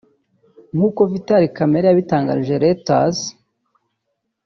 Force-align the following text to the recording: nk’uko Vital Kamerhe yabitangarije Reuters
nk’uko 0.75 1.01
Vital 1.11 1.43
Kamerhe 1.55 1.87
yabitangarije 1.89 2.55
Reuters 2.63 3.17